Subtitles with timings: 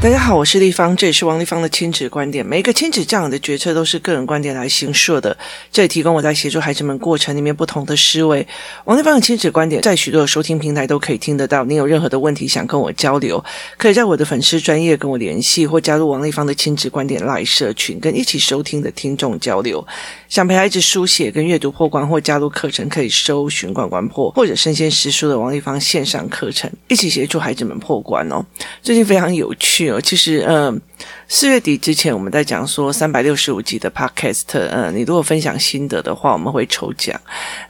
[0.00, 2.46] 大家好，我是丽芳，这也是王丽芳的亲子观点。
[2.46, 5.36] 每一个亲子这样的决策都是个人观点来形设的，
[5.72, 8.46] 这里提供我在协助孩子们过程里面不同的思维。
[8.84, 11.64] 王丽芳的亲子观点在许多的收听平台都可以听得到。
[11.64, 13.44] 你有任何的问题想跟我交流，
[13.76, 19.84] 可以在我的粉丝专业跟我联系，或加入王丽芳的亲子观点来社群，跟一起收听的听众交流。
[20.28, 28.46] 想陪孩子书写跟阅读破关，或加入课程，可以搜寻“关关破”或者“身先实书”的王丽芳线上课程，一起协助孩子们破关哦。
[28.80, 29.87] 最近非常有趣。
[29.88, 30.80] 有其实，嗯，
[31.26, 37.20] 四月底之前我们在讲说三百六十五集的 Podcast，嗯，你如果分享心得的话，我们会抽奖。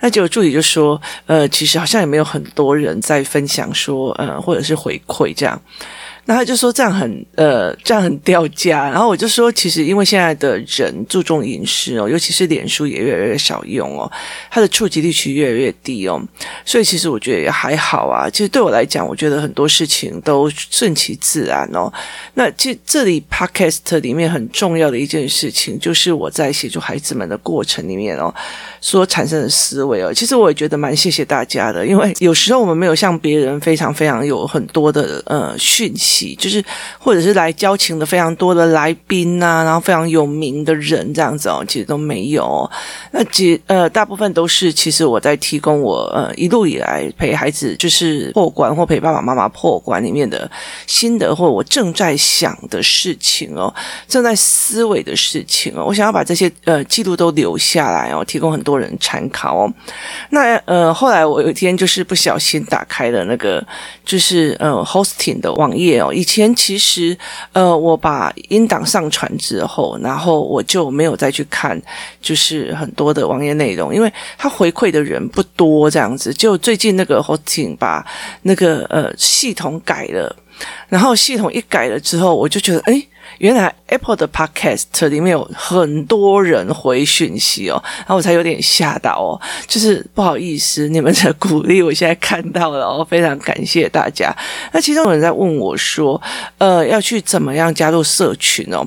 [0.01, 5.61] 那结果助理就说，呃，其实好像也没有很多人在分享说，呃，或者是回馈这样。
[6.31, 8.91] 那他就说这样很呃，这样很掉价。
[8.91, 14.13] 然后我就说，其实因为现在的人注重隐私哦，尤其是脸书也越来越少用哦，
[14.51, 16.23] 它的触及率其实越来越低哦。
[16.67, 18.29] 所以其实我觉得也还好啊。
[18.29, 21.91] 其实对我来讲，我觉得很多事情都顺其自然哦。
[22.35, 28.35] 那其实这里 Podcast 里面很重要的一件事情，就是我在协助孩子们的过程里面哦，
[28.83, 30.13] 所产生的思维哦。
[30.13, 36.18] 其实我也觉得蛮谢谢大家的，因为有时候我们没有像别人非常非常有很多的呃讯息。
[36.39, 36.65] 就是，
[36.99, 42.71] 或者是来交情的非常多的来宾啊，然后非常有名的人这样子哦，其实都没有。
[43.11, 50.51] 那其呃，大部分都是其实我在提供我呃一路以来陪孩子就是破关或陪爸爸妈妈破关里面的
[50.87, 53.73] 心得，或我正在想的事情哦，
[54.07, 59.73] 正在思维的事情哦，我想要把这些呃记录都留下来哦，提供很多人参考哦。
[60.31, 63.65] 那呃，后来我有一天就是不小心打开了那个
[64.05, 66.08] 就是呃 hosting 的网页哦。
[66.13, 67.17] 以前其实，
[67.53, 71.81] 呃，我把音档上传之后，然后我就没有再去看，
[72.21, 76.33] 就是很多的网页内容，因为他回馈的人不多，这样子。
[76.33, 78.05] 就最近那个 hosting 把
[78.43, 80.35] 那个呃系统改了，
[80.89, 83.03] 然后系统一改了之后，我就觉得，哎。
[83.39, 94.35] 原来 Apple 的 Podcast 里面有很多人回讯息哦，然后我才有点吓到哦，就是不好意思，你们的鼓励我现在看到了哦， 非常感谢大家。
[94.73, 96.21] 那其中有人在问我说，
[96.59, 98.87] 呃，要去怎么样加入社群哦？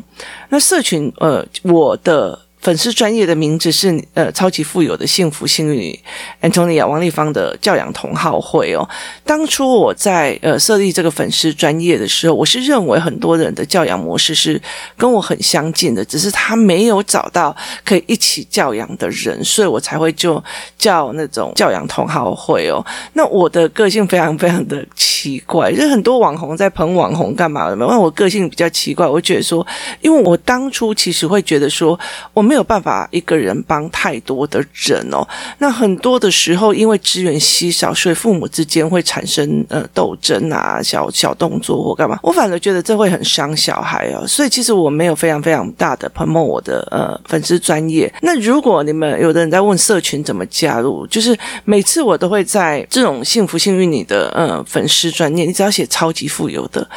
[0.49, 2.39] 那社群，呃，我的。
[2.61, 5.97] 粉丝专业的名字是呃超级富有的幸福幸运
[6.41, 8.87] Antonia 王丽芳的教养同好会哦。
[9.25, 14.61] 当初我在呃设立这个粉丝专业的时候，我是认为很多人的教养模式是
[14.95, 20.41] 跟我很相近的，只是他没有找到可以一起教养的人，所以我才会就
[20.77, 22.85] 叫那种教养同好会哦。
[23.13, 24.85] 那我的个性非常非常的
[25.21, 27.85] 奇怪，就是很多网红在捧网红干嘛的嘛？
[27.87, 29.65] 因为我个性比较奇怪，我觉得说，
[30.01, 31.99] 因为我当初其实会觉得说，
[32.33, 32.41] 我。
[32.51, 35.25] 没有办法一个人帮太多的人哦，
[35.59, 48.11] 那很多的时候因为资源稀少，所以父母之间会产生呃斗争啊，小小动作或干嘛，我反而觉得这会很伤小孩哦，所以其实我没有非常非常大的捧我的呃粉丝专业。
[48.21, 56.89] 那如果你们有的人在问社群怎么加入，就是每次我都会在这种幸福幸运你的呃粉丝专业，你只要写超级富有的。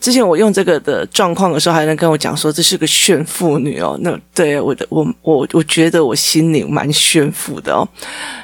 [0.00, 3.98] 之前我用这个的状况的时候，还能跟我讲说这是个炫富女哦。
[4.00, 7.86] 那对我的我我我觉得我心里蛮炫富的哦。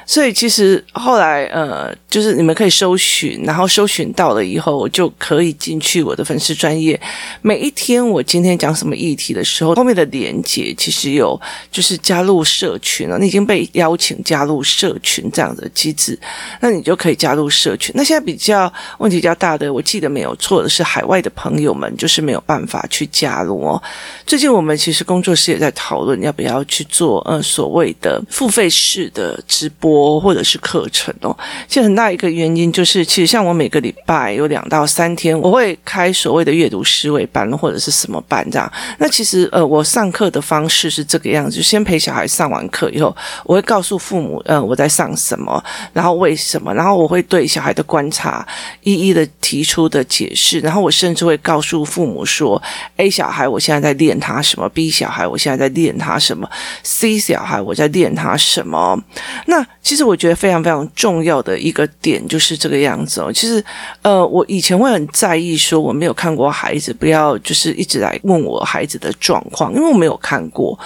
[0.05, 6.99] 所以其实后来呃，就是你们可以搜寻，然后搜寻到了以后，我就可以进去我的粉丝专业。
[7.41, 11.39] 每一天我今天讲什么议题的时候，后面的连接其实有
[11.71, 13.17] 就是加入社群了。
[13.17, 16.17] 你已经被邀请加入社群这样的机制，
[16.61, 17.91] 那你就可以加入社群。
[17.97, 21.46] 那现在比较问题比较大的，我记得没有错的是海外的朋友。
[21.47, 23.81] 朋友们就是没有办法去加入哦。
[24.25, 31.35] 最近我们其实工作室也在讨论要不要去做呃所谓的付费式的直播或者是课程哦。
[31.69, 38.69] 其实很大一个原因就是，其实像我每个礼拜有两到三天，我会开所谓的阅读思维班或者是什么班这样。
[38.97, 43.15] 那其实呃我上课的方式是这个样子，先陪小孩上完课以后，
[43.45, 48.45] 我会告诉父母呃我在上什么，然后为什么，然后我会对小孩的观察
[48.81, 51.36] 一一的提出的解释，然后我甚至会。
[51.37, 52.61] 告诉父母说
[52.97, 56.49] ：“A 小孩，我现在在练他什么；B 小孩，我现在在练他什么
[56.83, 58.99] ；C 小孩，我在练他什么。”
[59.45, 63.31] 那其实我觉得非常非常重要的一个点就是这个样子哦。
[63.31, 63.63] 其实，
[64.01, 70.77] 呃，我以前会很在意说我没有看过孩子，不要就是一直来问我孩子的状况，因为我没有看过。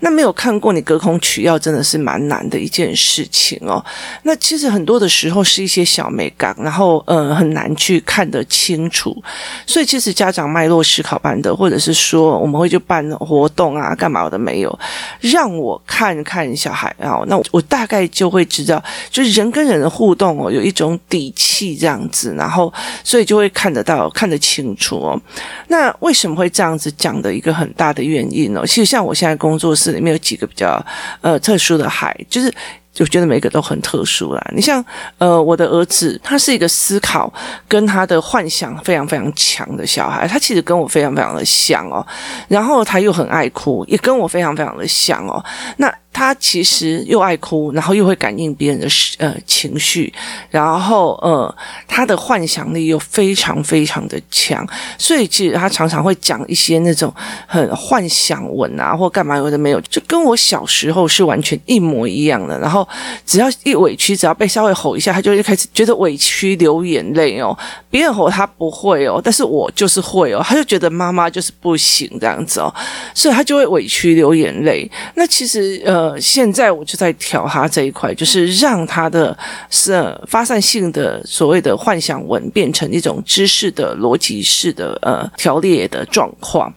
[0.00, 3.84] 那没有看过，你隔空取药真的是蛮难的一件事情哦。
[4.22, 9.22] 那其实很多的时候是一些小美感，然后呃很难去看得清楚，
[9.66, 9.97] 所以其。
[9.98, 14.78] 是家长脉络思考班的，或者是说我们会去办活动啊，干嘛的没有，
[15.20, 22.72] 让我看看小孩啊，那我，我大概就会知道，就是人跟人的互动哦，有一种底气这样子，然后
[23.02, 25.20] 所以就会看得到，看得清楚哦。
[25.68, 28.62] 那为什么会这样子讲的一个很大的原因呢？
[28.66, 30.84] 其实像我现在工作室里面有几个比较
[31.20, 32.52] 呃特殊的孩，就是。
[32.92, 34.50] 就觉得每个都很特殊啦。
[34.54, 34.84] 你像
[35.18, 37.32] 呃，我的儿子，他是一个思考
[37.66, 42.04] 跟他的幻想非常非常强的小孩，他其实跟我非常非常的像哦。
[42.48, 45.44] 然后他又很爱哭，也跟我非常非常的像哦。
[45.76, 45.92] 那。
[46.18, 48.88] 他其实又爱哭，然后又会感应别人的
[49.18, 50.12] 呃情绪，
[50.50, 51.56] 然后呃，
[51.86, 54.66] 他的幻想力又非常非常的强，
[54.98, 57.14] 所以其实他常常会讲一些那种
[57.46, 62.58] 很幻想文啊，或干嘛有的没有，就跟我小时候是完全一模一样的。
[62.58, 62.86] 然后
[63.24, 67.56] 只要一委屈，只要被稍微吼一下，他就会开始觉得委屈流眼泪哦。
[67.88, 72.74] 别人吼他不会哦，但是我就是会哦，他就觉得妈妈就是不行这样子哦，
[73.14, 74.90] 所以他就会委屈流眼泪。
[75.14, 76.07] 那其实呃。
[76.08, 79.36] 呃，现在我就在调他这一块，就是让他的
[79.68, 86.72] 是发散性的所谓的幻想文变成一种知识的逻辑式的呃条列的状况。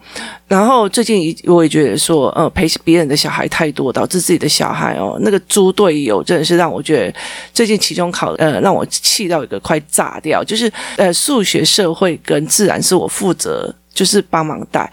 [0.48, 7.14] 然后最近我也觉得说，呃，陪别人的小孩太多，导致自己的小孩哦，那个猪队友真的是让我觉得
[7.54, 10.44] 最近期中考呃让我气到一个快炸掉。
[10.44, 14.92] 就是呃数学、社会跟自然是我负责，就是帮忙带。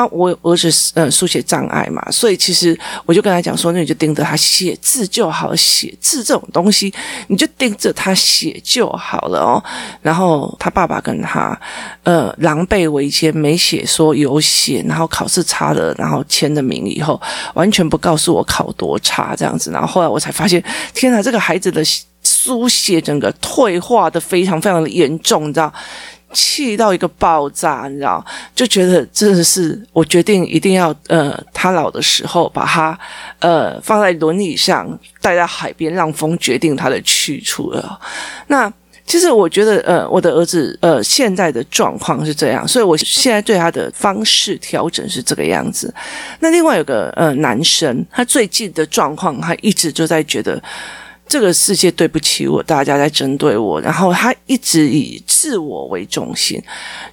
[0.00, 6.92] 啊，我儿子呃书写障碍嘛，所以其实我就跟他讲说，那你就盯着他写字就好，写字这种东西
[7.26, 9.62] 你就盯着他写就好了哦。
[10.00, 11.58] 然后他爸爸跟他
[12.04, 17.20] 呃狼狈为奸，没写说有写，然后考试差了，然后签了名以后，
[17.52, 19.70] 完全不告诉我考多差这样子。
[19.70, 20.64] 然后后来我才发现，
[20.94, 21.82] 天哪，这个孩子的
[22.22, 25.70] 书写整个退化的非常非常的严重，你知道。
[26.32, 28.24] 气到一个爆炸，你知道，
[28.54, 32.98] 就觉得真的是我决定一定要呃，他老的时候把他
[33.40, 38.00] 呃放在轮椅上带到海边，让风决定他的去处了。
[38.46, 38.72] 那
[39.04, 45.92] 其实我觉得呃，我的儿子呃现在的状况是这样，所以我现在对他的方式调整是这个样子。
[46.38, 50.62] 那另外有个呃男生，他最近的状况，他一直就在觉得。
[51.30, 56.60] 这个世界对不起我，大家在针对我，然后他一直以自我为中心。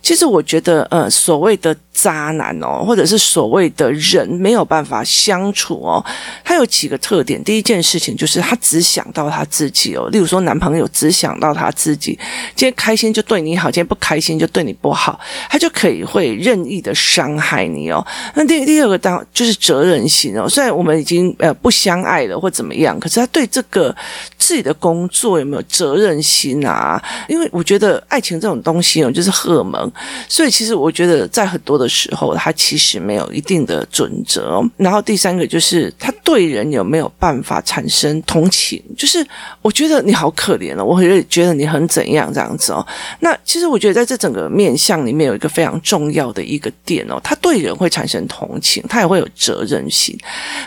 [0.02, 6.04] 其实我觉得，呃，所谓的渣男哦，或者是所谓的人没有办法相处哦，
[6.44, 7.44] 他有几个特点。
[7.44, 12.18] 第一件事情就是他只想到他自己哦，例如说男朋友只想到他自己，
[12.56, 18.04] 今天开心就对你好，今天不开心就对你不好，他就可以会任意的伤害你哦。
[18.34, 23.96] 那第第二个当就是责任心哦，虽然我们已经呃不相爱了或怎么样，可是他对这个。
[24.38, 27.04] 自己的工作有没有责任心啊？
[27.28, 29.92] 因为我觉得爱情这种东西哦，就是荷尔蒙，
[30.30, 34.64] 所以其实我觉得在很多的时候，他其实没有一定的准则。
[34.78, 38.82] 然后第三个就是他对人有没有办法产生同情？
[38.98, 39.26] 就是
[39.62, 42.86] 我觉得你好可怜了，我会觉得你很怎样这样子哦。
[43.20, 50.18] 那其实我觉得在这整个面相里面有一个非常重要的一个点哦，他对人会产生同情，他也会有责任心，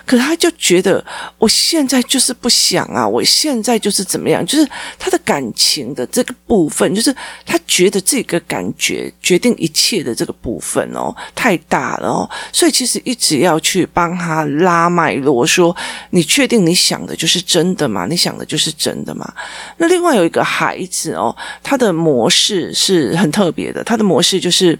[0.04, 1.02] 可他就觉得
[1.38, 3.22] 我现在就是不想啊，我。
[3.30, 4.44] 现在就是怎么样？
[4.44, 4.68] 就是
[4.98, 7.14] 他的感情的这个部分，就是
[7.46, 15.74] 他觉得这个感觉决定一切的这个部分哦，太大了哦，所以其实一直要去帮他拉脉络，说
[16.10, 18.04] 你确定你想的就是真的吗？
[18.10, 19.32] 你想的就是真的吗？
[19.76, 24.76] 那另外有一个孩子哦，他的模式是很特别的，他的模式就是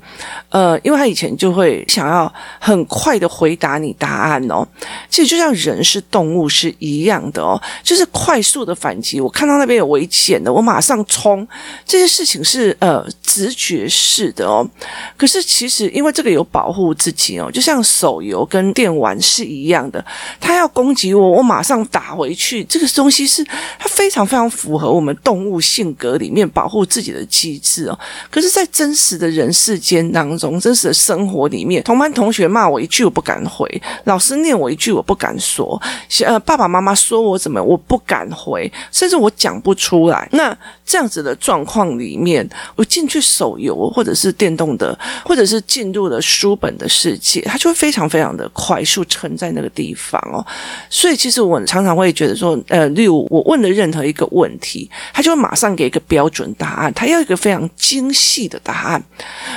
[0.48, 4.66] 呃，因为他以前就会想要很快的回答你答案哦，
[5.08, 8.39] 其实就像人是动物是一样的哦，就是快。
[8.40, 11.46] 快速的反击，我看到那边有危险的，我马上冲。
[11.84, 14.66] 这些事情是呃直觉式的哦。
[15.14, 20.02] 可是其实因为这个有保护自己哦，就像手游跟电玩是一样的，
[20.40, 22.64] 他要攻击我，我马上打回去。
[22.64, 27.98] 这个东西是它非常非常符合我们动物性格里面保护自己的机制哦。
[28.30, 33.68] 可是，在真实的人世间当中，真实的生活里面，同班同学骂我一句我不敢回，
[34.04, 35.78] 老师念我一句我不敢说，
[36.24, 38.29] 呃，爸爸妈妈说我怎么我不敢。
[38.32, 40.28] 回，甚至我讲不出来。
[40.32, 50.44] 那这样子的状况里面，我进去手游或者是电动的，或者是进入了书本的世界，它就会非常非常的快速沉在那个地方哦。
[50.88, 59.02] 所以其实我常常会觉得说，呃，例如我问的任何一个问题，他就会马上给一个标准答案，他要一个非常精细的答案。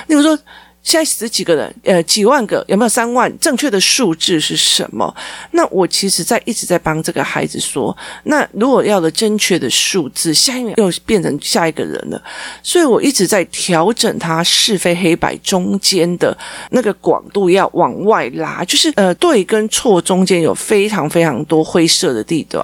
[0.08, 0.38] 例如说。
[0.84, 3.32] 现在十几个人，呃，几万个，有没有三万？
[3.40, 5.16] 正确的数字是什么？
[5.52, 12.22] 那我其实在一直在帮这个孩子说，那如果要的正确的数字，下一秒又变成下一个人了，
[12.62, 16.38] 所以我一直在调整他是非黑白中间的
[16.72, 22.62] 那个广度要往外拉，就是呃对跟错中间有非常非常多灰色的地段，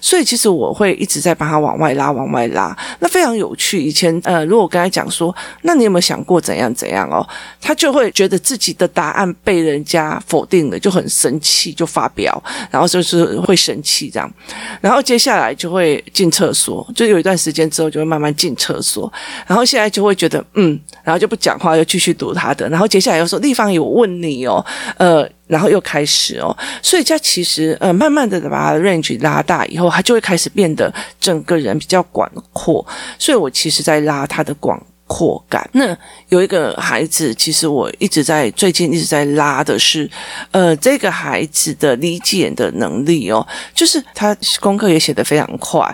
[0.00, 3.80] 所以其实我会一直在帮他往外拉，往外拉，那非常有趣。
[3.80, 7.24] 以前呃，如果我跟他讲说，那你有没有想过怎样怎样哦？
[7.60, 14.32] 他就会觉得自己的答案被人家否定了，就很生气，就发飙，然后就是会生气这样，
[14.80, 19.12] 然后接下来就会进厕所，就有一段时间之后就会慢慢进厕所，
[19.46, 24.64] 然后现在就会觉得嗯，然后就不讲话，又继续读他的，然后接下来又说立方有问你哦，
[24.96, 32.84] 呃，然后又开始哦，所以他其实呃，慢慢的把他的 range 拉大以后，他就会开始变得整个人比较广阔，
[33.18, 34.80] 所以我其实在拉他的广。
[35.10, 35.68] 扩感。
[35.72, 35.96] 那
[36.28, 40.08] 有一个孩子，其实我一直在最近一直在拉的是，
[40.52, 45.84] 呃，这个孩子的理解的能力哦，就是他功课也写得非常快，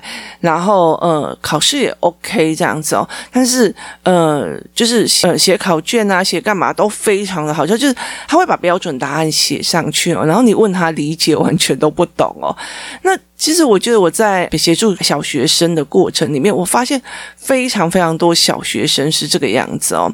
[0.40, 7.94] 然后呃，考试也 OK 这样子哦，但是呃，就是呃，写考卷啊，写干嘛都非常的好，就是
[8.28, 12.54] 他会把标准答案写上去哦，然后你问他理解完全都不懂哦，
[13.00, 13.16] 那。
[13.36, 17.00] 其实我觉得我在协助小学生的过程里面，我发现
[17.36, 20.12] 非常非常多小学生是这个样子哦。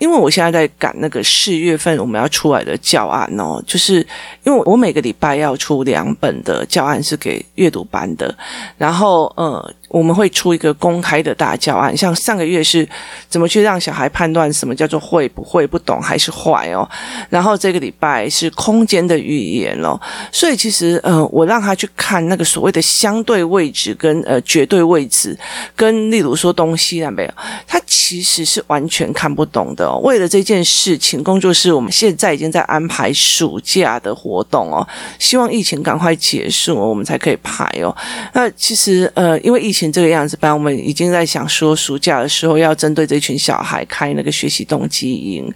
[0.00, 4.06] 因为我现在在赶那个四月份我们要出来的教案哦，就是
[4.42, 8.36] 因为我每个礼拜要出两本的教案是给阅读班的，
[8.76, 9.72] 然后呃。
[9.94, 12.86] 我们会出一个公开的大教案，像上个月是
[13.28, 16.88] 怎么去让小孩判断什么叫做会不会、不懂还是坏哦。
[17.30, 19.96] 然后这个礼拜是空间的语言哦，
[20.32, 25.38] 所以其实呃，我让他去看那个所谓的相对位置跟呃绝对位置，
[25.76, 27.30] 跟例如说东西啊没有，
[27.64, 30.00] 他其实是完全看不懂的哦。
[30.02, 34.84] 为了这件事情，工作室我们现在已经在安排暑假的活动哦，
[35.20, 37.94] 希望疫情赶快结束，我们才可以排哦。
[38.32, 39.83] 那其实呃，因为疫情。
[39.90, 45.52] 这个样子不然，我们已经在想说，暑假的时候要针对这群小孩开那个学习动机营，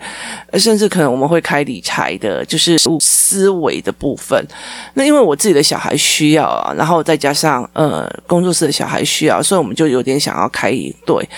[0.55, 4.43] 甚至可能我们会开理财的，就是思维的部分。
[4.95, 11.29] 那因为我自己的小孩需要啊，然后再加上呃工作室的小孩需要，所以我们就有点想要开一对。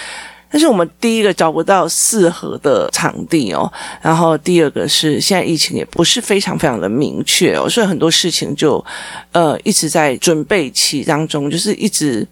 [0.52, 8.84] 但是我们第一个找不到适合的场地哦，然后第二个是现在疫情也不是非常非常的明确哦，所以很多事情就
[9.30, 12.26] 呃一直在准备期当中，就是一直。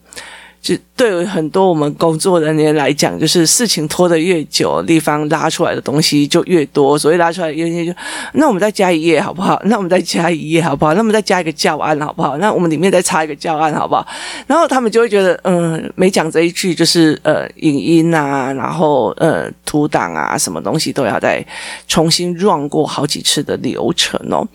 [0.60, 7.92] 就对于很多我们工作人员来讲，就是事情拖得越久，地方拉出来的东西就越多，所以拉出来越就，
[8.34, 9.60] 那我们再加一页好不好？
[9.64, 10.94] 那我们再加一页好不好？
[10.94, 12.36] 那我们再加一个教案好不好？
[12.38, 14.06] 那我们里面再插一个教案好不好？
[14.46, 21.44] 然后他们就会觉得，嗯，每讲这一句就是呃，影音啊，然后呃，图档啊，什么东西都要再
[21.86, 24.46] 重新 run 过好几次的流程哦。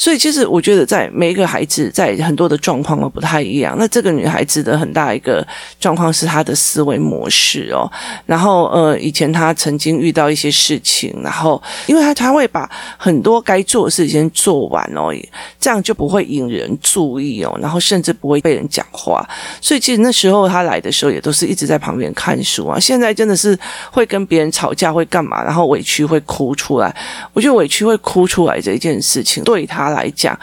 [0.00, 3.76] 所以，其实我觉得，在每一个孩子，在很多的状况都不太一样。
[3.78, 5.46] 那这个女孩子的很大一个
[5.78, 7.84] 状况是她的思维模式哦。
[8.24, 12.66] 然后，呃，以前她曾经遇到一些事情，然后，因为她她会把
[12.96, 15.14] 很多该做的事情做完哦，
[15.60, 19.22] 这样就不会引人注意哦，然后甚至不会被人讲话。
[19.60, 22.80] 所以，其实那时候她来的时候，也都是一直在旁边看书啊。
[22.80, 23.54] 现在真的是
[23.90, 25.44] 会跟别人吵架，会干嘛？
[25.44, 26.96] 然后委屈会哭出来。
[27.34, 29.89] 我觉得委屈会哭出来这一件事情，对她。
[29.90, 30.38] 来讲，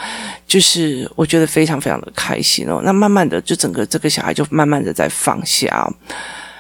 [0.48, 2.82] 就是我觉得非常非常的开心哦。
[2.84, 5.94] 那慢慢的，就整个这个小孩就慢慢的在放下哦。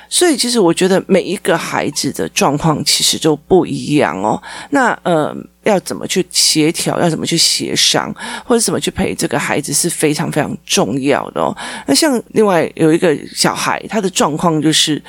[0.09, 4.41] 所以，其实我觉得每一个孩子的状况其实就不一样哦。
[4.69, 8.13] 那呃，要怎么去协调，要怎么去协商，
[8.45, 11.55] 或者怎么去陪这个孩子是非常非常重要的哦。
[11.85, 15.01] 那像另外有一个小孩，他的状况就是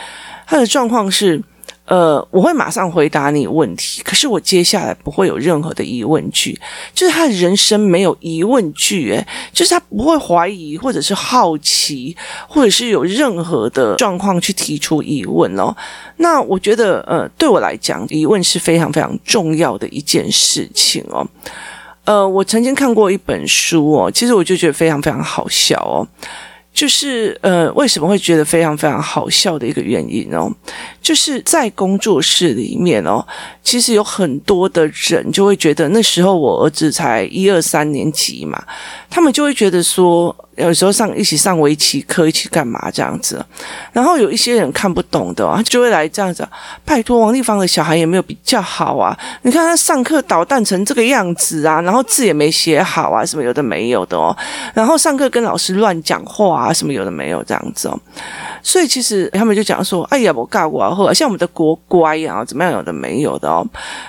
[0.47, 1.43] 他的状况是。
[1.89, 6.59] 呃，我会马上回答你问题，可是我接下来不会有任何的疑问句，
[6.93, 12.15] 就是他的人生没有疑问句，诶，就是他不会怀疑，或者是好奇，
[12.47, 15.75] 或者是有任何的状况去提出疑问哦。
[16.19, 21.27] 那我觉得，呃，对我来讲，疑问是非常非常重要的一件事情哦。
[22.05, 26.07] 呃，我曾经看过一本书哦，其实我就觉得非常非常好笑哦。
[26.79, 30.49] 就是呃，为什么会觉得非常非常好笑的一个原因哦，
[31.03, 33.27] 就是在工作室里面哦，
[33.65, 38.63] 其实有很多的人就会觉得那时候我儿子才一二三年级嘛，
[39.11, 40.33] 他们就会觉得说。
[40.59, 43.45] 有时候上一起上围棋课，一起干嘛这样子？
[43.93, 46.47] 然后有一些人看不懂的，他就会来这样子。
[46.85, 49.17] 拜托，王立芳的小孩也没有比较好啊！
[49.43, 54.37] 你看他上课捣蛋成这个样子啊，然后字也没写好啊，什么有的没有的哦。
[54.75, 58.01] 然后上课跟老师乱讲话啊，什么有的没有这样子哦。
[58.63, 63.67] 所以其实他们就讲说：“哎呀，我尬过后，像我们的国乖啊，怎么样有的没有的哦。”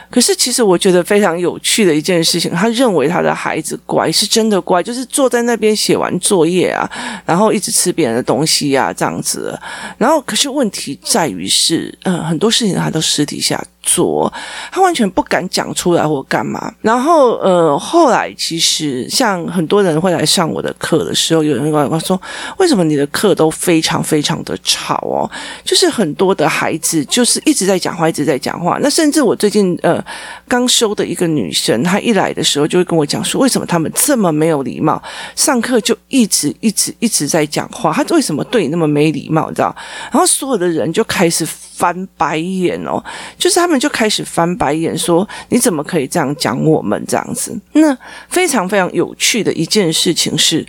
[0.09, 6.89] 可是其实我觉得非常有趣的一件事情，他认为他的孩子乖是真的乖，就是坐在那边写完作业啊，
[7.25, 9.57] 然后一直吃别人的东西呀、啊，这样子。
[9.97, 13.63] 然后可是问题在于是，嗯，很多事情他都私底下。
[13.81, 14.31] 做，
[14.71, 16.71] 他完全不敢讲出来或干嘛。
[16.81, 22.21] 然后，呃，后来其实像很多人会来上我的课的时候，有人跟我说
[22.59, 25.29] ：“为什么你的课都非常非常的吵哦？”
[25.63, 28.77] 就是很多的孩子就是一直在讲话，一直在讲话。
[28.81, 30.03] 那甚至我最近呃
[30.48, 35.01] 刚收的一个女生，她一来的时候就会跟我讲说：“为什么他们这么没有礼貌？
[35.36, 39.50] 上课就一直一直一直在讲话，他为什么对你那么没礼貌？
[39.50, 39.75] 你知道？”
[40.12, 41.48] 然后所有的人就开始。
[41.79, 43.01] 翻白眼哦，
[43.38, 47.58] 就是他们就开始翻白眼，说你怎么可以这样讲我们这样子？
[47.72, 50.67] 那非常非常有趣的一件事情是，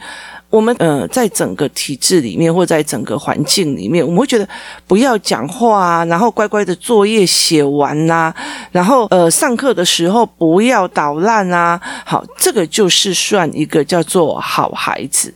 [0.51, 4.47] 我们呃在整个体制里面或在整个环境里面，我们会觉得
[4.87, 8.35] 不要讲话啊，然后乖乖的作业写完呐、啊，
[8.73, 11.81] 然后呃上课的时候不要捣乱啊。
[12.05, 15.33] 好，这个就是算一个叫做好孩子。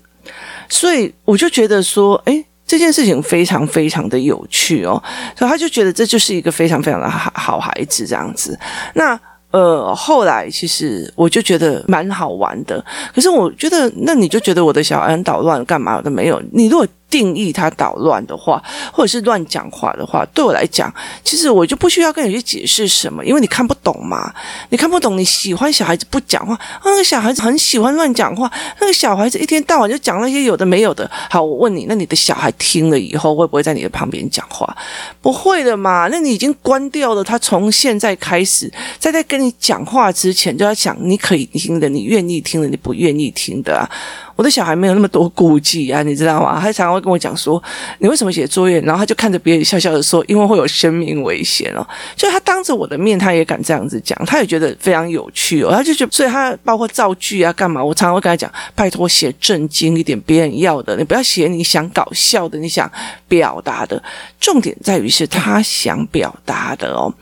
[0.69, 2.45] 所以我就觉得说，诶。
[2.67, 5.01] 这件事情非常非常的有趣哦，
[5.37, 8.59] 所以他就觉得这就是一个非常非常的好好孩子这样子。
[8.95, 9.21] 那
[9.55, 12.85] 呃，后来其实我就觉得蛮好玩的。
[13.15, 16.43] 可是我觉得，那你就觉得我的小孩很捣乱，干嘛都没有？
[16.51, 16.87] 你如果。
[17.09, 20.93] 定义他捣乱的话，或者是乱讲话的话，对我来讲，
[21.23, 24.33] 其实我就不需要跟你去解释什么，因为你看不懂嘛。
[24.71, 31.09] 你看不懂，你喜欢小孩子不讲话，那个小孩子很喜欢乱讲话，那个小孩子一天到晚就讲那些有的没有的。
[31.31, 34.77] 好，我问你，那你的小孩听了以后会不会在你的旁边讲话？
[35.21, 36.09] 不会的嘛。
[36.11, 43.89] 那你已经关掉了，他从现在开始，在在跟你讲话之前就要讲，你可以听的，你愿意听的，你不愿意听的啊。
[44.37, 46.61] 我的小孩没有那么多顾忌啊，你知道吗？
[46.61, 47.63] 他常会跟我讲说
[47.99, 51.87] ：“你为什么写作业？”然后他就看着别人笑笑的说：“因为会有生命危险哦。”
[52.17, 55.71] 就他当着我的面，他也敢这样子讲，他也觉得非常有趣哦。
[55.73, 57.83] 他就觉得，所以他包括造句啊，干嘛？
[57.83, 62.91] 我常常会跟他讲：“拜托写正经一点，别人要的，你不要写你想搞笑的，你想
[63.29, 64.03] 表达的。
[64.41, 67.13] 重点在于是他想表达的哦。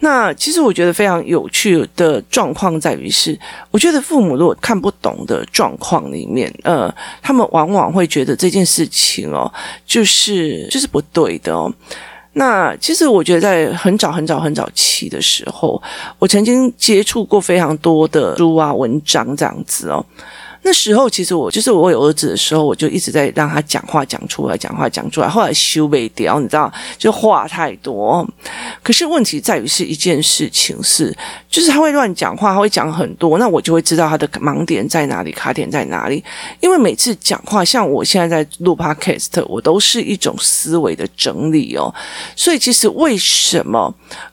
[0.00, 3.38] 那其实我觉得非常有趣的状况在于是，
[3.70, 6.52] 我觉得父母如果看不懂的状况里面。
[6.64, 9.52] 呃，他们往往会觉得这件事情哦，
[9.84, 11.72] 就是就是不对的哦。
[12.34, 15.80] 那其实我觉得在很早很早很早期的时候，
[16.18, 20.04] 我曾经接触过非常多的书啊文章这样子哦。
[20.62, 25.28] 那时候其实我就是我有儿子的时候，我就一直在让他讲话讲出来，讲话讲出来。
[25.28, 28.26] 后来修不掉，你知道，就话太多。
[28.82, 31.14] 可是问题在于是一件事情是，
[31.48, 36.22] 就是他会乱讲话，他会讲很多，那我就会知道他的盲点在哪里，卡点在哪里。
[36.60, 41.92] 因为每次讲话，像我现在在录 Podcast，我都是一种思维的整理哦。
[42.36, 43.92] 所以其实为什么？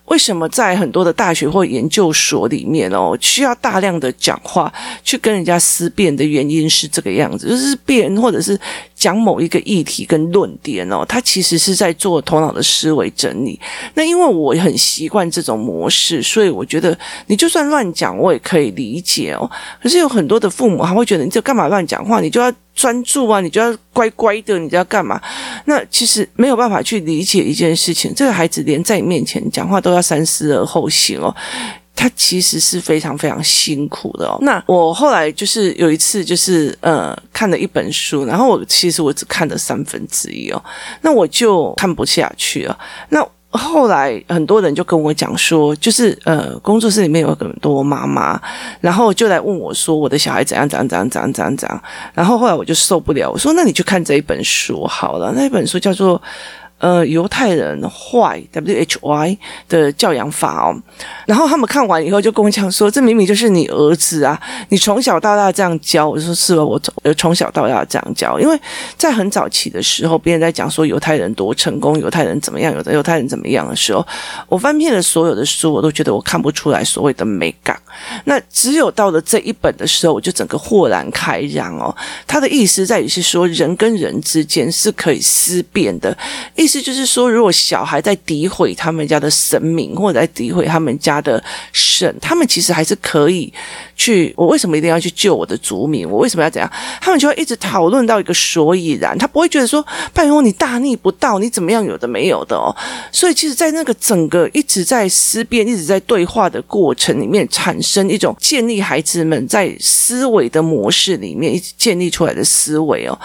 [0.09, 4.71] 为什么在很多的大学或研究所里面哦，需要大量的讲话
[5.03, 8.59] 去跟人家思辨的原因是这个样子，就是辩或者是
[8.99, 13.59] 讲某一个议题跟论点哦，他其实是在做头脑的思维整理。
[13.93, 16.95] 那因为我很习惯这种模式，所以我觉得
[17.27, 19.49] 你就算乱讲，我也可以理解哦。
[19.81, 22.19] 可是有很多的父母还会觉得，你这干嘛乱讲话？
[22.19, 22.53] 你就要。
[22.75, 25.21] 专注啊，你就要乖乖的，你就要干嘛？
[25.65, 28.13] 那其实没有办法去理解一件事情。
[28.15, 31.35] 这个孩子连在你面前讲话都要三思而后行哦，
[31.99, 34.37] 他其实是非常非常辛苦的哦。
[34.39, 40.63] 那我后来就是有一次，就是呃看了一本书，然后我其实我只看了三分之一哦，
[41.01, 42.79] 那我就看不下去了。
[43.09, 48.41] 那后来很多人就跟我讲说，就是呃，工作室里面有很多妈妈，
[48.79, 51.83] 然后就来问我说，我的小孩怎样怎样怎样怎样怎样怎样。
[52.13, 56.21] 然后后来我就受不了，我说那你去看这一本书好了，那一本书叫做。
[56.79, 59.37] 呃，犹太人坏 W H Y
[59.67, 60.75] 的教养法哦，
[61.25, 64.39] 然后他们看完以后就跟我讲说，这明明就是你儿子啊，
[64.69, 66.09] 你从小到大这样教。
[66.09, 68.59] 我说是吧，我从从小到大这样教，因为
[68.97, 74.05] 在很早期的时候，别人在讲说犹太人多成功，犹太人怎么样，有的犹太人怎么样的时候，
[74.47, 77.79] 我翻遍了所有的书，我都觉得我看不出来所谓的美感。
[78.23, 81.95] 那只有到了这一本的时候，我就整个豁然开朗哦。
[82.25, 86.17] 他的意思在于是说，人跟人之间是可以思辨的。
[86.55, 93.51] 意思就是说，如果小孩在诋毁他们家的神明，或者在诋毁他们家的神，他们其实还是可以
[93.95, 94.33] 去。
[94.37, 96.07] 我为什么一定要去救我的族民？
[96.09, 96.71] 我为什么要怎样？
[97.01, 101.83] 他们就会一直讨论到一个所以然，他不会觉得说，拜托你大逆不道，你怎么样？
[101.83, 102.75] 有的没有的哦。
[103.11, 113.17] 所以，其实，在那个整个一直在思辨、一直在对话的过程里面，产生一种建立孩子们在思维的模式里面一直建立出来的思维哦。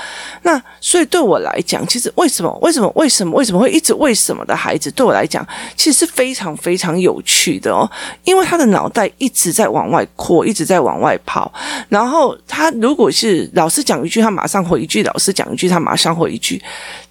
[0.42, 2.58] 那所以对我来讲，其实为什么？
[2.62, 2.90] 为什么？
[2.94, 3.33] 为什么？
[3.34, 7.90] 为什么会一直为什么的孩子对我来讲，其实是非常非常有趣的哦。
[8.24, 11.52] 因为他的脑袋一直在往外扩，一直在往外跑。
[11.88, 16.62] 然后他如果是老师讲一句，他马上回一句；老师讲一句，他马上回一句。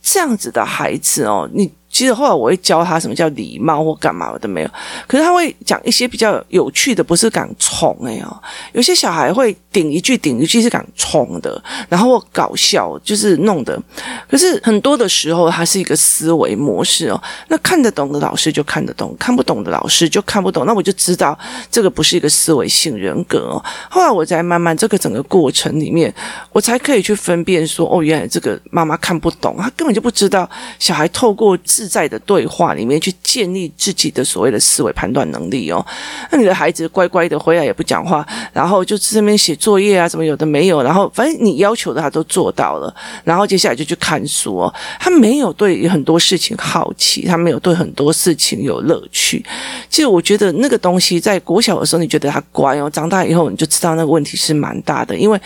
[0.02, 1.72] 这样子的孩子哦，你。
[1.94, 4.70] 其实后来我会教他什么叫礼貌或干嘛我都没有，
[5.06, 8.36] 可是他会讲一些比较有趣的，不是讲宠哎哦，
[8.74, 13.80] 有些小孩会顶一句顶一句是讲宠的，然后搞笑就是弄的，
[14.28, 21.38] 可是很多的时候他是一个思维模式哦，那看得懂的老师就看得懂，看不懂的老师就看不懂，那我就知道
[21.70, 23.64] 这个不是一个思维性人格哦。
[23.88, 26.12] 后来我在慢慢这个整个过程里面，
[26.52, 31.83] 我才可以去分辨说，哦，原来这个妈妈看不懂，她根本就不知道小孩透过自。
[31.84, 35.86] 自在的对话里面去建立自己的所谓的思维判断能力哦。
[36.32, 44.74] 那你的孩子乖乖的回来也不讲话，然后就这边写作业啊，什么有的没有，然后反正你要求的他都做到了，然后接下来就去看书哦。
[44.98, 49.46] 他没有对很多事情好奇，他没有对很多事情有乐趣。
[49.90, 55.38] 其实我觉得那个东西在国小的时候你觉得他乖哦，长大以后你就知道那个问题是蛮大的，因为。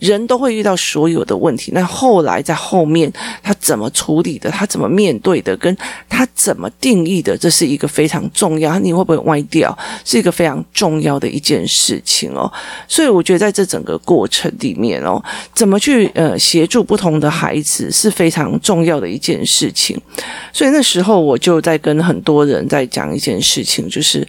[0.00, 5.76] 人都会遇到所有的问题，那后来在后面他怎么处理的，他怎么面对的，跟
[6.08, 8.78] 他怎么定义的，这是一个非常重要。
[8.78, 12.50] 你会不会歪掉，是一个非常重要的一件事情哦。
[12.88, 15.22] 所以我觉得在这整个过程里面哦，
[15.54, 20.00] 怎么去呃协助不同的孩子是非常重要的一件事情。
[20.52, 24.26] 所以那时候我就在跟很多人在讲一件事情，就是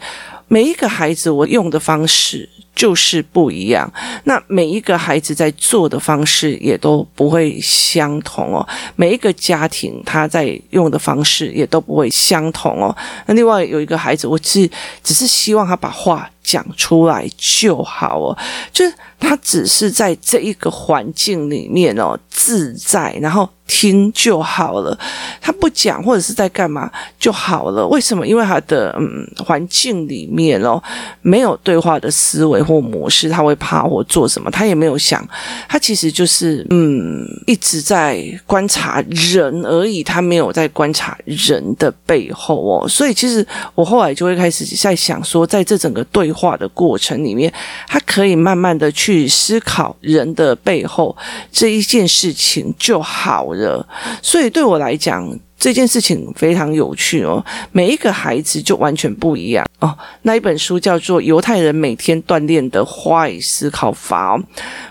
[0.49, 2.49] 每一个孩子我用的方式。
[2.73, 3.91] 就是不一样，
[4.23, 8.67] 那每一个孩子在做的方式也都不会相同哦。
[8.95, 12.95] 每一个家庭他在用的方式也都不会相同哦。
[13.25, 14.69] 那另外有一个孩子，我只
[15.03, 18.37] 只是希望他把话讲出来就好哦，
[18.71, 23.47] 就是他只是在这一个环境里面哦自在，然后。
[23.73, 24.99] 听就好了，
[25.39, 27.87] 他不讲或者是在干嘛就好了。
[27.87, 28.27] 为什么？
[28.27, 30.81] 因为他的嗯环境里面哦
[31.21, 35.25] 没有对话的思维或模式，他会怕或做什么，他也没有想，
[35.69, 42.85] 他其实就是嗯一直在观察人而已，他没有在观察人的背后哦。
[42.89, 47.51] 所以其实我后来就会开始在想说，在这整个对话的过程里面，
[47.87, 51.15] 他可以慢慢的去去思考人的背后
[51.51, 53.85] 这一件事情就好了。
[54.21, 57.45] 所以对我来讲，这件事情非常有趣哦。
[57.71, 59.95] 每一个孩子就完全不一样哦。
[60.23, 64.43] 那一本书叫做《犹太人每天锻炼的花语思考法》哦。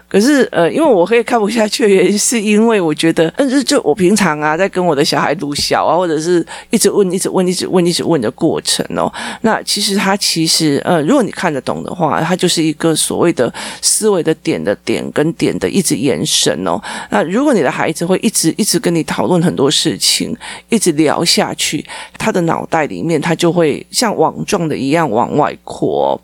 [0.08, 9.12] 可是，呃，因为我会看不下去的原因，是因为我觉得，嗯，就就我平常啊，在跟我的小孩读小啊，或者是一直问、一直问、一直问、一直问的过程哦。
[9.42, 16.80] 那其实他其实，呃，如果你看得懂的话，它就是一个所谓的思维的点的点跟点的一直延伸哦。
[17.10, 20.36] 那如果你的孩子会一直一直跟你讨论很多事情，
[20.68, 21.84] 一直聊下去，
[22.18, 26.20] 他的脑袋里面他就会像网状的一样往外扩。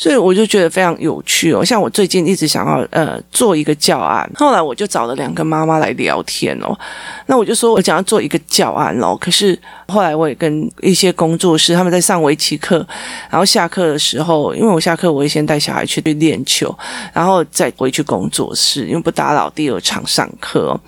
[0.00, 6.78] 所以我就觉得非常有趣哦，像我最近一直想要呃做一个教案，后来我就找了两个妈妈来聊天哦，
[7.26, 12.86] 那我就说我想要做一个教案哦，可是后来我也跟一些工作室他们在上围棋课，
[13.28, 16.72] 然后下课的时候，因为我下课我会先带小孩去练球，
[17.12, 20.78] 然后再回去工作室，因为不打扰第二场上课。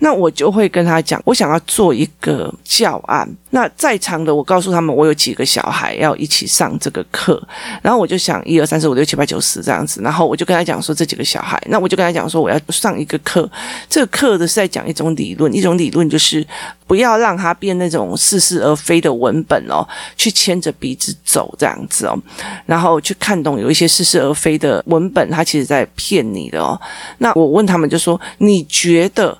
[0.00, 3.28] 那我就会跟他讲，我想要做一个教案。
[3.50, 7.42] 那在场的，我告诉他们，我有几个小孩要一起上这个课。
[7.82, 10.00] 然后我就想，一二三四五六七八九十这样子。
[10.02, 13.50] 然后我就跟他讲说，这几个小孩，那我就跟他讲说，我要上一个课。
[13.88, 16.46] 这个课的是在讲一种理论，一种理论就是
[16.86, 22.16] 不要让他变那种似是而非的文本哦，去牵着鼻子走这样子哦。
[22.66, 26.78] 然后去看懂有一些似是而非的文本，他其实在骗你的哦。
[27.18, 29.36] 那我问他们就说，你觉得？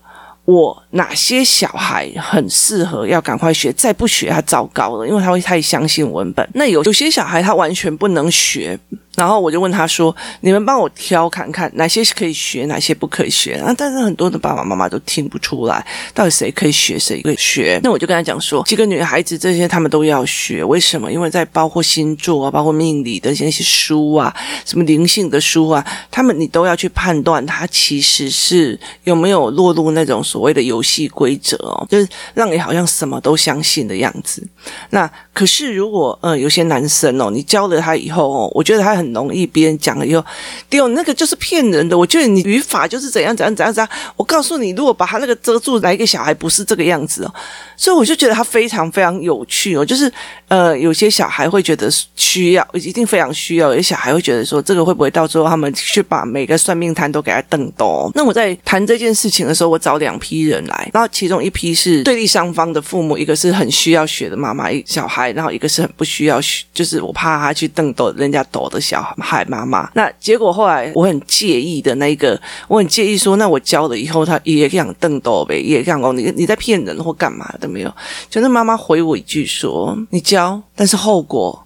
[0.48, 6.48] 我哪些小孩很适合要赶快学，再不学他糟糕了，因为他会太相信文本。
[6.54, 8.78] 那有有些小孩他完全不能学。
[9.18, 17.80] 然后我就问他说：“你们帮我挑看看，哪些是可以学，哪些不可以学啊？”但是很多的爸爸妈妈都听不出来，到底谁可以学，谁可以学。
[17.82, 21.10] 那我就跟他讲说：“几个女孩子这些他们都要学，为什么？
[21.10, 24.32] 因为在包括星座啊，包括命理的那些书啊，
[24.64, 34.46] 什么灵性的书啊，他们你都要去判断，他其实是有没有落入那种所谓的游戏规则哦，就是让你好像什么都相信的样子。
[34.90, 39.07] 那可是如果呃有些男生哦，你教了他以后哦，我觉得他很。
[39.12, 40.24] 容易别人讲了以后，
[40.68, 41.96] 丢那个就是骗人的。
[41.96, 43.88] 我觉得你语法就是怎样怎样怎样怎样。
[44.16, 47.34] 我告诉你，如果把他那个遮住，来一个小孩不是这个样子哦。
[47.76, 49.84] 所以我就觉得他非常非常有趣哦。
[49.84, 50.12] 就是
[50.48, 58.10] 呃，有些小孩会觉得需要，一定非常需要；有些小孩会觉得说，这个会不会到最后他们去把每个算命摊都给他瞪到？
[58.14, 69.28] 那我在谈这件事情的时候，我找两批人来，然后其中一批是对立双方的父母，一个是很需要学的妈妈一小孩，然后一个是很不需要学，就是我怕他去瞪到人家抖的小孩。
[69.28, 77.94] 海妈妈，那结果后来我很介意的那一个，我很介意说，那我教了以后，他也这样瞪豆呗，也这样讲你你在骗人或干嘛都没有。
[78.30, 81.62] 就那妈妈回我一句说：“你教，但是后果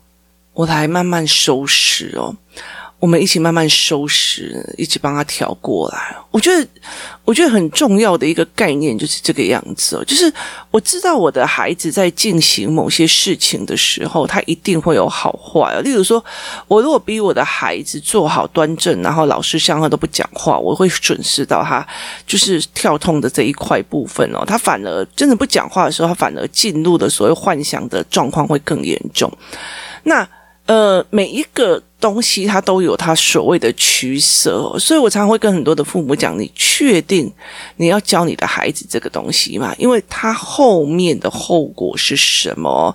[0.54, 2.34] 我来慢慢收拾哦。”
[3.02, 6.14] 我们一起慢慢收拾，一起帮他调过来。
[6.30, 6.68] 我觉得，
[7.24, 10.32] 我觉得很重要的一个概念就是这个样子哦，就是
[10.70, 15.80] 我知道我的孩子在进行某些事情的时候，他一定会有好坏哦。
[15.80, 16.24] 例如说，
[16.68, 21.84] 我如果逼我的孩子坐好端正，然后老师上课都不讲话，我会损失到他
[22.24, 24.44] 就是跳痛的这一块部分哦。
[24.46, 29.28] 他反而真的不讲话的时候，他反而进入的所谓幻想的状况会更严重。
[30.04, 30.24] 那
[30.66, 31.82] 呃，每一个。
[32.02, 37.32] 东西它都有它所谓的取舍，所以我常常会跟很多的父母讲：你确定
[37.76, 39.72] 你要教你的孩子这个东西吗？
[39.78, 42.92] 因为他后面的后果是什么？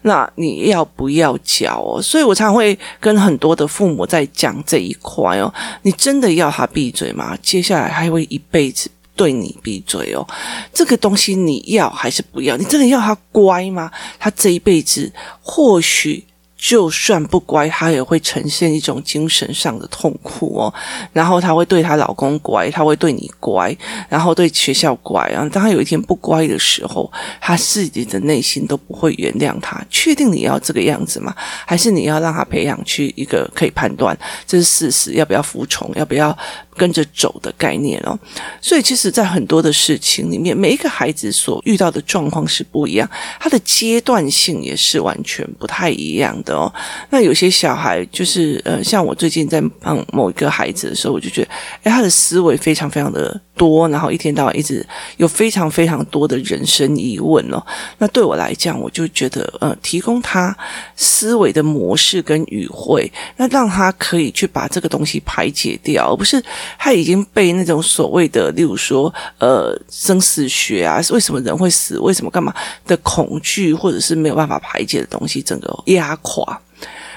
[0.00, 2.00] 那你要不要教？
[2.00, 5.52] 所以我常常会跟很多的父母在讲这一块哦。
[5.82, 7.36] 你真的要他闭嘴吗？
[7.42, 10.26] 接下来还会一辈子对你闭嘴哦。
[10.72, 12.56] 这个东西你要还是不要？
[12.56, 13.90] 你真的要他乖吗？
[14.18, 16.24] 他这一辈子或许。
[16.56, 20.72] 就算不乖，她也会呈现一种精神上的痛苦哦。
[21.12, 23.76] 然后她会对她老公乖，她会对你乖，
[24.08, 25.28] 然后对学校乖。
[25.30, 29.80] 然后当她有一天不乖的时候，她自己的内心都不会原谅她。
[29.90, 31.34] 确定你要这个样子吗？
[31.66, 34.16] 还是你要让她培养去一个可以判断
[34.46, 36.36] 这是事实，要不要服从，要不要？
[36.76, 38.18] 跟着走的概念哦，
[38.60, 43.08] 所以其实，在很多的事情里面，每一个孩子所遇到的状况是不一样，
[43.40, 46.72] 他的阶段性也是完全不太一样的哦。
[47.10, 51.48] 那有些小孩就是呃，像我最近在帮某一个孩子的时候，我就觉得，
[51.84, 54.86] 哎，他的思维非常非常的多，然后一天到晚一直
[55.16, 57.64] 有非常非常多的人生疑问哦。
[57.98, 60.54] 那对我来讲，我就觉得呃，提供他
[60.94, 66.42] 思维的模式跟语汇，那让他可以去把这个东西排解掉，而不是。
[66.78, 72.54] 他已经被那种所谓的，例如说，呃，生死学啊，为什么人会死，为什么干嘛
[72.86, 76.60] 的恐惧，或者是没有办法排解的东西，整个压垮。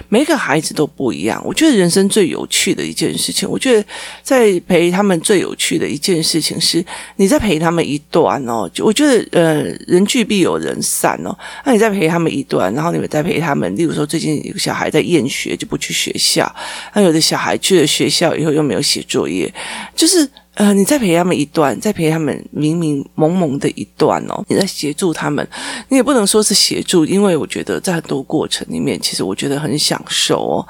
[0.09, 1.41] 每个孩子都不一样。
[1.45, 3.87] 我觉得人生最有趣的一件事情，我觉得
[4.21, 6.83] 在陪他们最有趣的一件事情是，
[7.15, 8.69] 你在陪他们一段哦。
[8.79, 11.37] 我觉得，呃，人聚必有人散哦。
[11.63, 13.73] 那你在陪他们一段，然后你们再陪他们。
[13.77, 16.53] 例如说，最近有个小孩在厌学，就不去学校。
[16.93, 19.53] 那有的小孩去了学校以后又没有写作业，
[19.95, 20.27] 就是。
[20.59, 25.47] 呃，你再陪他们一段，再陪他们明明蒙蒙的一段哦，你在协助他们，
[25.87, 30.67] 你也不能说是协助，因为我觉得在很多过程里面，其实我觉得很享受哦。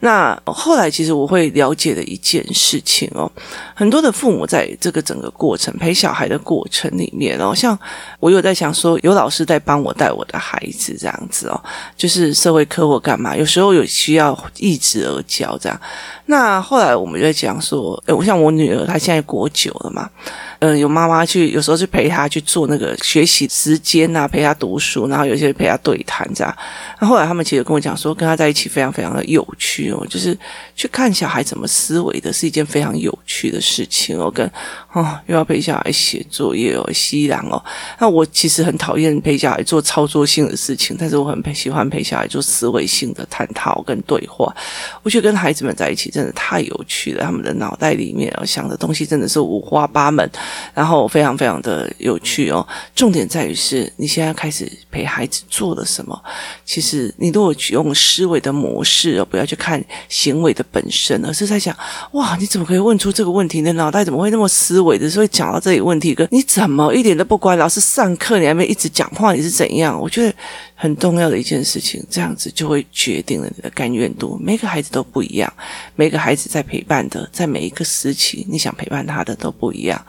[0.00, 3.30] 那后来，其实我会了解的一件事情哦，
[3.74, 7.78] 很多的父母在这个整个过程陪小孩的过程里面哦，像
[8.20, 11.60] 我有在想说，有老师在帮我带我的孩子这样子哦，
[11.96, 15.80] 就是社会科或干嘛，有时候有需要一子而教这样。
[16.26, 20.10] 那后来我们就在讲说，诶，我像我女儿，她现在国九了嘛。
[20.58, 26.56] 嗯，有妈妈去，有时候去陪他去做那个学习时间啊，陪他读书，然后有些陪他对谈这样。
[26.98, 30.36] 那后来他们其实跟我讲说，跟他在一起非常非常的有趣哦，就是
[30.74, 34.30] 去看小孩怎么思维的，是一件非常有趣的事情哦。
[34.30, 34.46] 跟
[34.92, 37.62] 哦，又要陪小孩写作业哦，西兰哦。
[37.98, 44.54] 那我其实很讨厌陪小孩做操作性的事情，但是我很喜欢陪小孩做思维性的探讨跟对话。
[45.02, 50.28] 我觉得跟孩子们在一起真的太有趣了，他们的脑袋里面哦想的东西真的是五花八门。
[50.74, 56.20] 然后非常非常的有趣哦，重点在于是你现在开始陪孩子做了什么。
[56.64, 59.75] 其实你如果用思维的模式哦，不要去看
[60.08, 61.76] 行为的本身，而是在想：
[62.12, 63.58] 哇，你怎么可以问出这个问题？
[63.58, 65.08] 你的脑袋怎么会那么思维的？
[65.08, 67.56] 所以讲到这里问题，哥，你怎么一点都不乖？
[67.56, 70.00] 老师上课你还没一直讲话，你是怎样？
[70.00, 70.34] 我觉得
[70.74, 74.38] 很重要的一件事情，这样子就会决定了你的甘愿度。
[74.42, 75.52] 每个孩子都不一样，
[75.94, 80.04] 每个孩子在陪伴的，在每一个时期，你想陪伴他的都不一样。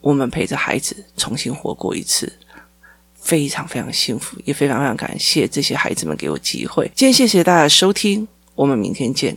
[0.00, 2.32] 我们陪着孩子重新活过一次。
[3.18, 6.88] 非常非常幸福，也非常非常感谢这些孩子们给我机会。
[6.94, 9.36] 今天谢谢大家的收听，我们明天见。